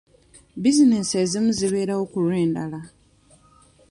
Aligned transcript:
Businensi 0.63 1.13
ezimu 1.23 1.49
zibeerawo 1.57 2.03
ku 2.11 2.17
lw'endala. 2.25 2.79